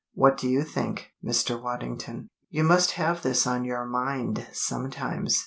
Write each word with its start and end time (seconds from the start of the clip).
What 0.15 0.35
do 0.35 0.47
you 0.49 0.63
think, 0.63 1.11
Mr. 1.23 1.61
Waddington? 1.61 2.29
You 2.49 2.63
must 2.63 2.93
have 2.93 3.21
this 3.21 3.45
on 3.45 3.63
your 3.65 3.85
mind 3.85 4.47
sometimes. 4.51 5.39